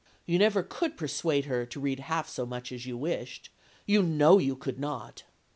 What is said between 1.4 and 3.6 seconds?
her to read half so much as you wished.